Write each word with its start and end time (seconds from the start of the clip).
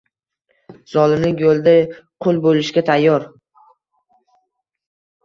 Zolimlik 0.93 1.43
yo’lida 1.43 1.73
qul 2.27 2.39
bo’lishga 2.45 2.83
tayyor. 2.87 3.29